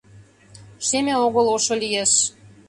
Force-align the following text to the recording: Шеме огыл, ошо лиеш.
Шеме 0.87 1.13
огыл, 1.25 1.45
ошо 1.55 1.73
лиеш. 1.81 2.11